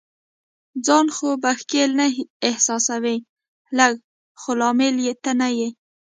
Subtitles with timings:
[0.85, 2.05] ځان خو به ښکیل نه
[2.49, 3.15] احساسوې؟
[3.77, 3.93] لږ،
[4.39, 5.69] خو لامل یې ته نه یې.